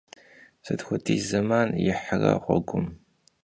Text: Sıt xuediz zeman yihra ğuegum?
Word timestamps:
Sıt 0.65 0.81
xuediz 0.87 1.21
zeman 1.31 1.67
yihra 1.83 2.33
ğuegum? 2.43 2.85